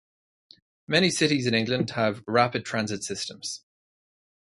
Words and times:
Many 0.87 1.11
cities 1.11 1.45
in 1.45 1.53
England 1.53 1.91
have 1.91 2.23
rapid 2.25 2.65
transit 2.65 3.03
systems. 3.03 3.63